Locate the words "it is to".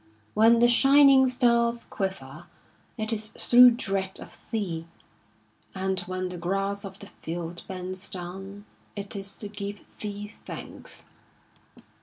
8.95-9.47